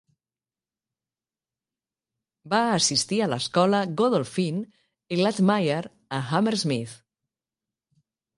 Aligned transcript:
Va 2.53 2.61
assistir 2.77 3.19
a 3.25 3.27
l'Escola 3.33 3.83
Godolphin 4.01 4.65
i 5.17 5.21
Latymer 5.21 5.67
a 6.19 6.21
Hammersmith. 6.33 6.99